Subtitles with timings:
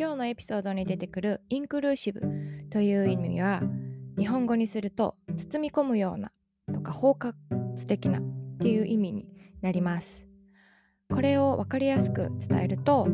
[0.00, 2.20] 今日のエピソードに出てくるインクルーシブ
[2.70, 3.62] という意味は
[4.16, 6.30] 日本語にすると包み込むような
[6.72, 7.32] とか包括
[7.84, 8.22] 的なっ
[8.60, 9.26] ていう意味に
[9.60, 10.24] なります。
[11.12, 13.08] これを分かりやすく伝えると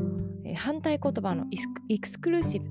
[0.56, 1.46] 反対言葉の
[1.88, 2.68] エクスクルーシブ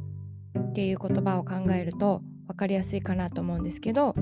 [0.60, 4.14] っていう言葉を考えると分かりやすいかなと思うんですけど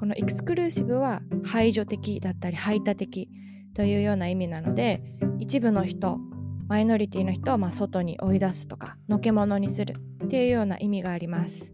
[0.00, 3.28] このエクスクルーシブは排除的だったり排他的
[3.74, 5.02] というような意味なので
[5.38, 6.20] 一部の人
[6.68, 9.94] マイノリティの人をま外に追い出すとかのけ者にする
[10.24, 11.72] っていうような意味があります。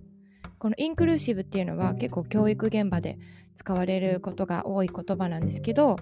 [0.59, 3.19] このインクルーシブっていうのは結構教育現場で
[3.57, 5.97] 使われることが多い言葉なんですけど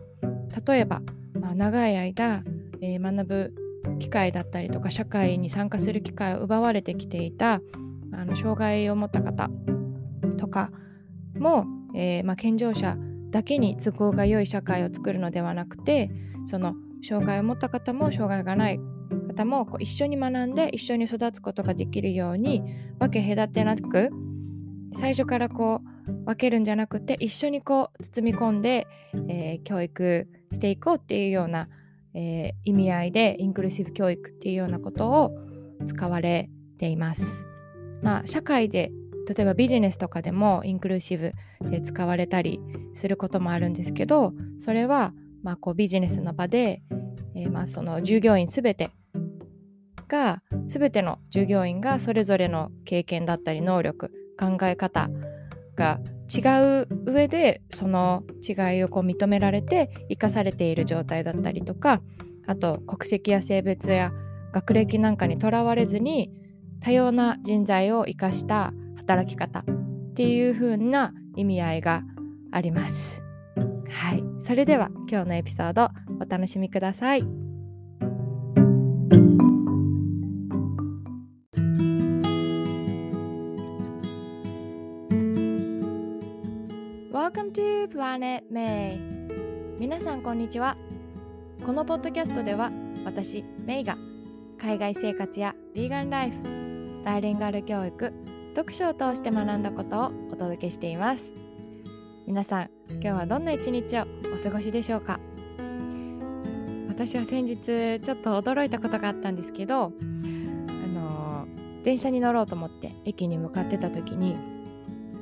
[0.66, 1.00] 例えば、
[1.32, 2.44] まあ、長い間、
[2.82, 3.54] えー、学ぶ
[4.00, 7.62] 機会だったりとか社会に参加する機会を奪われてきていた
[8.12, 9.48] あの障害を持った方
[10.36, 10.70] とか
[11.38, 12.98] も、えー、まあ、健常者
[13.30, 16.10] だけに都合が良い社会を作るのではなくて
[16.44, 18.80] その障害を持った方も障害がない
[19.28, 22.62] 方もこう一緒に学んで一緒に育つことができるように
[22.98, 24.10] 分け隔てなく
[24.94, 28.86] 最初からこう分けるんじゃなくて一緒にこう包み込んで、
[29.28, 31.68] えー、教育していこうっていうような、
[32.14, 35.30] えー、意味合いでインクルーシブ教育っていうようなことを
[35.86, 37.24] 使われています。
[38.02, 38.90] まあ、社会で
[39.28, 41.32] 例えばビジネスとかでもインクルーシブ
[41.70, 42.58] で使われたり
[42.94, 46.82] することもあるんですけどそれはまあこうビジネスの場で、
[47.40, 48.90] えー、まあその従業員すべて
[50.08, 55.08] が全ての従業員がそれぞれの経験だったり能力考え方
[55.76, 56.00] が
[56.32, 62.02] 違う上でその違いをこう認められて生かされている状態だったりとか
[62.46, 64.12] あと国籍や性別や
[64.52, 66.30] 学歴なんかにとらわれずに
[66.80, 69.64] 多様な人材を生かした働き方っ
[70.14, 72.02] ていう風な意味合いが
[72.50, 73.22] あります。
[73.88, 75.90] はい、それでは今日のエピソード
[76.20, 77.20] お楽しみください。
[87.12, 88.98] Welcome to Planet May.
[89.78, 90.76] 皆さんこんにちは。
[91.64, 92.72] このポッドキャストでは
[93.04, 93.96] 私メイが
[94.60, 98.12] 海外生活やヴィーガンライフバイリンガル教育
[98.56, 101.49] 読書を通して学んだことをお届けしています。
[102.30, 105.18] 皆さん今日はどんな一日をお過ごしでしょうか？
[106.88, 109.90] 私は先日ちょっと驚いたことがあったんですけどあ
[110.86, 111.48] の
[111.82, 114.36] 電車に乗ろうと思って駅に向かってた時に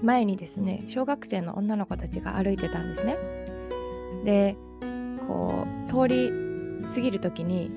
[0.03, 3.17] 前にですね小学生の女の子たちが歩いてたんですね。
[4.27, 4.57] で
[5.27, 6.31] こう通り
[6.95, 7.71] 過ぎる時に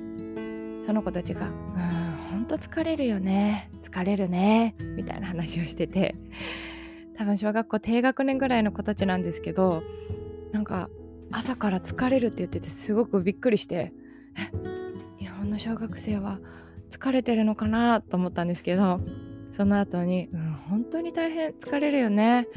[0.86, 1.54] その子たちが「うん
[2.32, 6.16] ほんと疲れるよね疲れるね」みたいな話をしてて。
[7.22, 9.84] 多分小学校低学年ぐらいの子たちなんですけど
[10.54, 10.90] なんか
[11.32, 13.94] 朝から疲れるって言っててすごくびっくりして
[14.36, 14.50] え
[15.20, 16.40] 日本の小学生は
[16.90, 19.02] 疲れてるのかなと思ったんですけど
[19.52, 22.48] その後に、うん、本当に大変疲れるよね。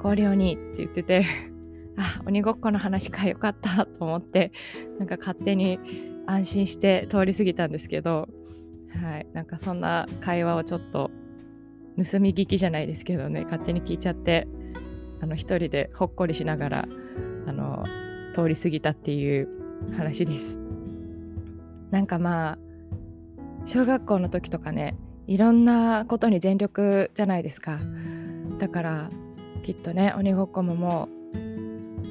[0.00, 1.26] 氷鬼って言ってて
[1.98, 4.52] あ鬼ごっこの話かよかったと思って
[4.98, 5.78] なんか勝手に
[6.26, 8.26] 安心して通り過ぎたんですけど
[9.02, 11.10] はいなんかそんな会話をちょっと
[12.04, 14.46] 盗み聞きじゃないですけどね勝手に聞いちゃって
[15.20, 16.88] あの一人でほっこりしながら
[17.46, 17.84] あの
[18.34, 19.48] 通り過ぎたっていう
[19.96, 20.44] 話です。
[21.90, 22.58] なんかまあ
[23.64, 27.80] 小学校の時とかねいろんなことに全力じゃないですか。
[28.58, 29.10] だから
[29.62, 31.38] きっとね鬼ごっこももう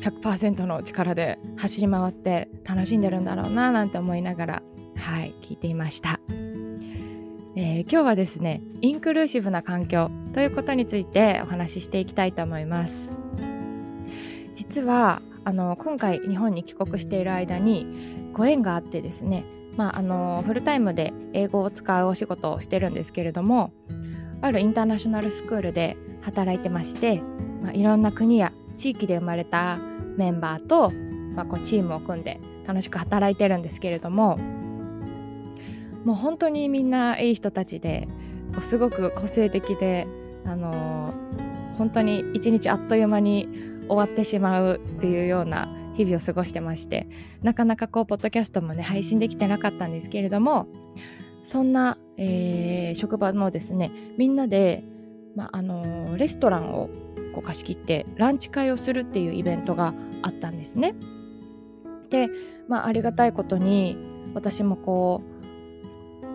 [0.01, 4.63] 100%の力で走り回って楽しんでるんだろうななんて思いながら
[4.95, 6.19] はい聞いていました、
[7.59, 12.93] えー、今日はですねインクルーシブな環境ということについてお話ししていきたいと思います。
[14.53, 17.87] 実はあの今回日本に帰国している間に
[18.33, 19.43] ご縁があってですね
[19.75, 23.71] まあ、あのフルタイムで英語を使うお仕事をしてるんですけれども
[24.41, 27.21] あるインターナショナルスクールで働いてまして、
[27.61, 29.77] まあ、いろんな国や地域で生まれた
[30.17, 30.89] メンバーと、
[31.35, 34.39] まあ、こうチームを組んで楽しく働いてるんですけれども
[36.07, 38.07] もう本当にみんないい人たちで
[38.61, 40.07] すごく個性的で、
[40.45, 41.13] あの、
[41.77, 43.49] 本当に一日あっという間に
[43.89, 45.67] 終わってしまうっていうような
[45.97, 47.09] 日々を過ごしてまして
[47.41, 50.67] なかなかこうポッドキャストもね配信できてなかったんですけれども
[51.43, 54.83] そんな、えー、職場のですねみんなで、
[55.35, 56.89] まあのー、レストランを
[57.33, 59.93] こう貸し切ってランチ会をするっていうイベントが
[60.23, 60.95] あったんですね。
[62.09, 62.27] で、
[62.67, 63.97] まあ、ありがたいことに
[64.33, 65.36] 私もこう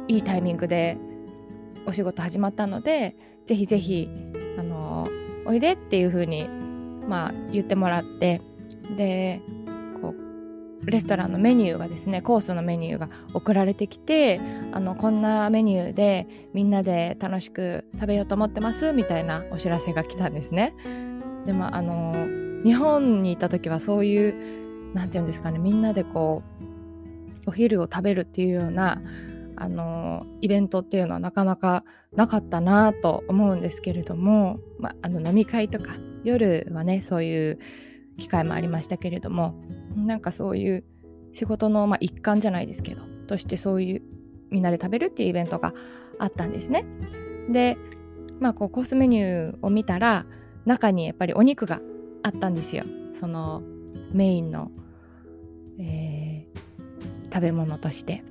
[0.08, 0.96] いいタイミングで
[1.86, 3.16] お仕事始まったので
[3.46, 4.08] ぜひぜひ
[4.58, 5.08] あの
[5.46, 6.48] おいでっていう風に
[7.08, 8.40] まあ言ってもらって
[8.96, 9.40] で
[10.00, 10.14] こ
[10.84, 14.40] うレストランのメニューがですねコースのメニューが送られてきて
[14.72, 20.74] あのこんなメニューでみんなで楽しく食べようと思ってますみたいなお知らせが来たんですね。
[21.46, 22.14] でもあの
[22.64, 24.34] 日本にいた時はそういう
[24.94, 26.42] 何て言うんですかねみんなでこ
[27.46, 29.02] うお昼を食べるっていうような
[29.62, 31.84] あのイベントっていうのはなかなか
[32.16, 35.94] なかったなと思うんですけれども、まあ、の飲み会とか
[36.24, 37.60] 夜はねそういう
[38.18, 39.54] 機会もありましたけれども
[39.94, 40.84] なんかそういう
[41.32, 44.02] 仕事の、ま、一環じゃないですけどとしてそういう
[44.50, 45.72] みんなで食べるっていうイベントが
[46.18, 46.84] あったんですね。
[47.48, 47.78] で、
[48.40, 50.26] まあ、こうコースメニューを見たら
[50.66, 51.80] 中にやっぱりお肉が
[52.24, 52.84] あったんですよ。
[53.18, 53.62] その
[54.12, 54.72] メインの、
[55.78, 58.24] えー、食べ物として。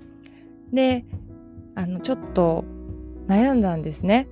[0.72, 1.06] で
[1.76, 2.64] あのちょっと
[3.28, 4.28] 悩んだんですね。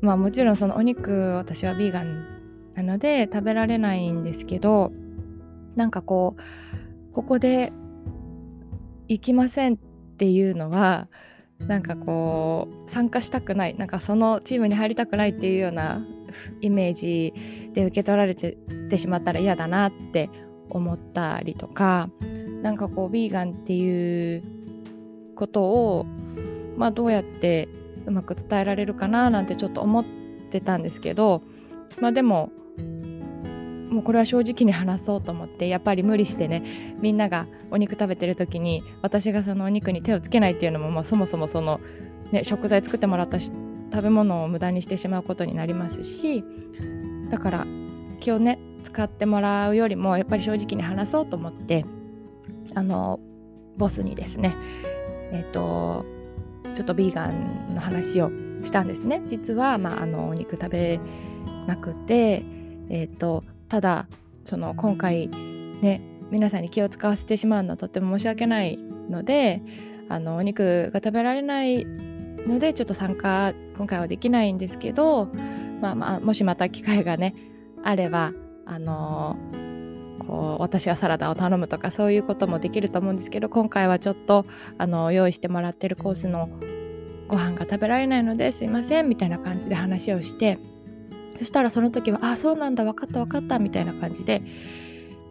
[0.00, 2.26] まあもちろんそのお肉私はヴィーガン
[2.74, 4.92] なので食べられないんですけど
[5.76, 7.72] なんかこうここで
[9.08, 9.76] 行きませんっ
[10.16, 11.08] ていうのは
[11.58, 16.02] なんかこう参加したくないなんかそのチームに入りたくないっていうような
[16.60, 17.34] イメージ
[17.74, 18.56] で受け取られて
[18.98, 20.30] しまったら嫌だなって
[20.70, 22.08] 思ったりとか
[22.62, 24.42] なんかこうヴィーガンっていう
[25.34, 26.06] ことを
[26.80, 27.68] まあどうやって
[28.06, 30.04] うまく伝えられるかななんてちょっと思っ
[30.50, 31.42] てたんですけど
[32.00, 32.50] まあでも
[33.90, 41.80] もうこれは正直に話そうと思ってやっぱり無理してねみんながお肉食べてる時に私がそのお肉に手をつけないっていうのも、まあ、そもそもその、
[42.32, 43.52] ね、食材作ってもらった食
[44.02, 46.42] べ物を無駄にしてしまうことになりますし
[47.30, 47.66] だから
[48.24, 51.84] 今日ね使ってもらうよりもやっぱり正直に話そうと思って
[52.74, 53.20] あの
[53.76, 54.54] ボスにですね
[55.32, 56.19] えっ、ー、と
[56.74, 58.30] ちょっとビーガンの話を
[58.64, 59.22] したんですね。
[59.28, 61.00] 実は、まあ、あのお肉食べ
[61.66, 62.42] なくて
[62.88, 64.06] え、ー、とただ
[64.44, 69.62] その今回ね皆さんに気を使わせてしまうのはとっても申し訳ないので
[70.08, 75.26] あのお肉が食べられないのでちょっと参加今回はできないんですけど、
[75.80, 77.34] まあまあ、もしまた機会がね
[77.82, 78.32] あれば
[78.66, 79.36] あの
[80.26, 84.46] こう私はサラダを頼むとかそういうこともできると思うんですけど今回はちょっと
[84.78, 86.48] あの用意してもらってるコースの
[87.28, 90.58] ご飯が食べられないのですいませんみたいな感じで話をして
[91.38, 94.42] そしたらその時は「あそうなんだ分かった分かった」みたいな感じで、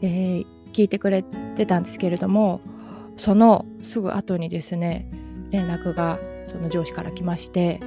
[0.01, 2.61] えー、聞いてくれてたんですけれども
[3.17, 5.11] そのすぐ後にですね
[5.51, 7.79] 連絡がその上司から来まして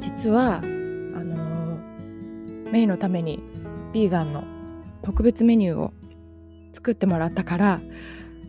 [0.00, 1.78] 実はあの、
[2.72, 3.40] メイのために
[3.92, 4.44] ヴィーガンの
[5.02, 5.92] 特別メニューを
[6.72, 7.80] 作ってもらったから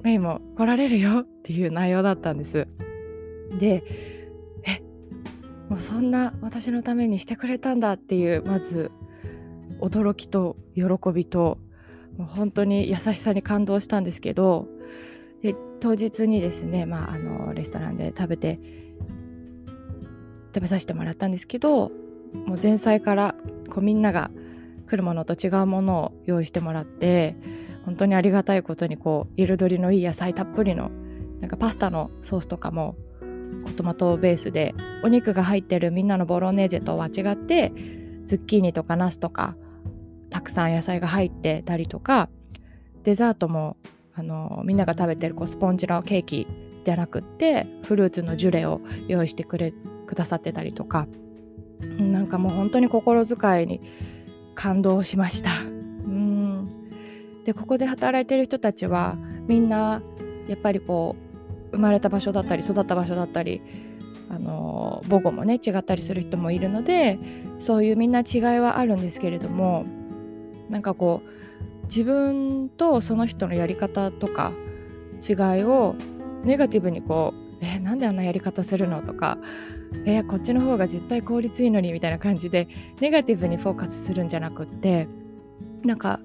[0.03, 2.67] メイも来られるよっていう内容だったんです。
[3.59, 3.83] で
[4.65, 4.81] え
[5.69, 8.91] もうそんな私のためにしてくれたんだっていうまず
[9.79, 10.83] 驚きと喜
[11.13, 11.59] びと
[12.17, 14.67] もう本当に優しさに感動したんですけど
[15.41, 18.59] で当日にですね、まあ、あのレストランで食べて
[20.53, 21.91] 食べさせてもらったんですけど
[22.45, 23.35] もう前菜から
[23.69, 24.31] こうみんなが
[24.87, 27.35] 来るものと違うものを用意してもらって
[27.85, 30.91] 本当にありがたいことにこう彩りのいい野菜たっぷりの
[31.41, 32.95] なんかパスタのソースとかも
[33.75, 37.71] トマトベースでお肉が入ってるみんなのボロネーゼとは違って
[38.25, 39.55] ズッキーニとかナスとか
[40.29, 42.29] たくさん野菜が入ってたりとか
[43.03, 43.77] デザートも
[44.15, 46.47] あのみんなが食べてるこうスポンジのケーキ
[46.85, 49.73] じゃなくってフルーツのジュレを用意してくれ
[50.05, 51.07] くださってたりとか。
[51.97, 53.81] なんかもう本当に心遣いに
[54.55, 55.82] 感動しました。
[57.43, 60.01] でここで働いてる人たちはみんな
[60.47, 61.15] やっぱりこ
[61.71, 63.61] う生まれた場所だったり育った場所だったり
[64.29, 67.19] あの母語もね違ったりする人もいるので
[67.59, 69.85] そういうみんな違いはあるんですけれども
[70.69, 74.53] なんかこう自分とその人のやり方とか
[75.21, 75.95] 違いを
[76.43, 79.37] ネガティブにこう「えなんであんなやり方するの?」とか
[80.05, 82.67] 「えこっちの方が絶対効率いいのに」みたいな感じで
[82.99, 85.07] ネガティブにフォーカスするんじゃなくって
[85.83, 86.19] なんか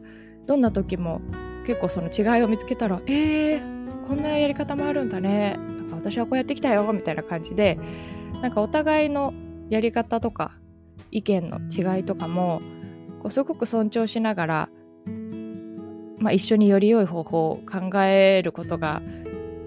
[0.48, 1.20] どんな時も
[1.66, 7.78] 結構その違いを見つけたら「えー、こんなやり方もあるんだね」なんか私はこうやってきたよみたいな感じで
[8.40, 9.34] なんかお互いの
[9.68, 10.52] やり方とか
[11.10, 12.62] 意見の違いとかも
[13.22, 14.68] こうすごく尊重しながら、
[16.18, 19.02] まあ、一緒により良い方法を考えることが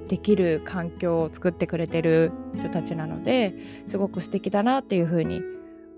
[0.07, 3.53] できる環境を作ってくれてる人たちなので
[3.87, 5.41] すごく素敵だなっていうふうに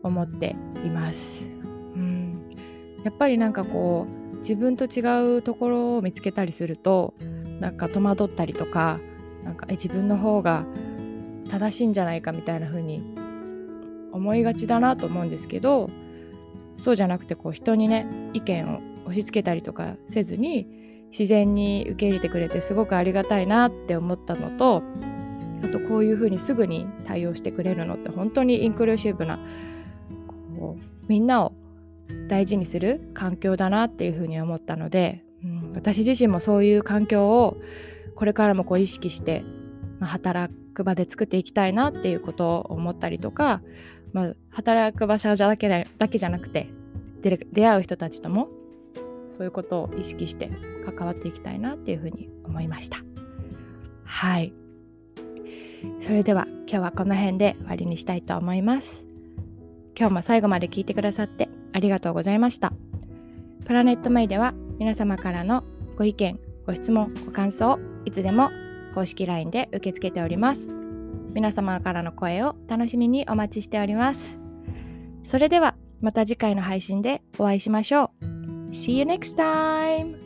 [0.04, 1.48] 思っています。
[1.96, 2.50] うん、
[3.06, 7.14] やっぱりなんかこう自分と違うところを見つけたりすると
[7.60, 9.00] なんか戸惑ったりとか
[9.44, 10.66] なんかえ自分の方が
[11.50, 13.02] 正しいんじゃないかみたいな風に
[14.12, 15.90] 思いがちだなと思うんですけど
[16.78, 20.68] そうじゃなくてこう人にね意見を押し付けたりとかせずに
[21.12, 24.84] 自然に受け入れてくれてすごくありがたいなって思ったのと
[25.64, 29.40] あとこういうふうにすぐに対応してくれるのって本当にインクルーシブな
[30.60, 31.54] こうみんなを
[32.28, 37.58] 大事にする環境だなっていうふうに思ったので、うん、私自身もそういう環境を
[38.16, 39.44] これからもこう意識して、
[40.00, 43.62] まあ、働く場で作っていきたいなっていうことを思ったりとか、
[44.12, 46.70] まあ、働く場所だけだけじゃなくて
[47.22, 48.50] 出会う人たちとも
[49.38, 50.50] そういうことを意識して
[50.86, 53.00] 関わっていきたいなっていうふうに思いました。
[54.04, 54.54] はい。
[56.02, 59.06] それでは今日はこの辺で終わりにしたいと思います。
[59.98, 62.74] 今日も最後まで聞いてくださってありがとうございました。
[63.66, 65.64] プラネットメイでは皆様からの
[65.98, 68.50] ご意見ご質問ご感想いつでも
[68.94, 70.68] 公式 LINE で受け付けております。
[71.34, 74.38] 皆様からの声を楽しみにお待ちしております。
[75.24, 78.26] それではまた次回の配信でお会いしましょう。
[78.72, 80.23] See you next time!